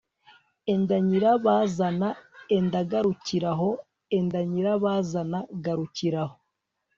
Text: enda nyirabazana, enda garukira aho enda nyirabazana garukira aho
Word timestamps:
enda 0.73 0.95
nyirabazana, 1.07 2.09
enda 2.57 2.79
garukira 2.91 3.49
aho 3.55 3.69
enda 4.17 4.39
nyirabazana 4.51 5.39
garukira 5.65 6.19
aho 6.25 6.35